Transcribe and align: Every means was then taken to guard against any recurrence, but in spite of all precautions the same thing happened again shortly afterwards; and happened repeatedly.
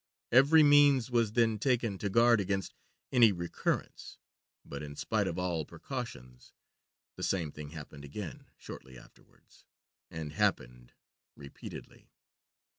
Every 0.31 0.63
means 0.63 1.11
was 1.11 1.33
then 1.33 1.59
taken 1.59 1.99
to 1.99 2.09
guard 2.09 2.41
against 2.41 2.73
any 3.11 3.31
recurrence, 3.31 4.17
but 4.65 4.81
in 4.81 4.95
spite 4.95 5.27
of 5.27 5.37
all 5.37 5.63
precautions 5.63 6.53
the 7.17 7.21
same 7.21 7.51
thing 7.51 7.69
happened 7.69 8.03
again 8.03 8.47
shortly 8.57 8.97
afterwards; 8.97 9.63
and 10.09 10.33
happened 10.33 10.93
repeatedly. 11.35 12.09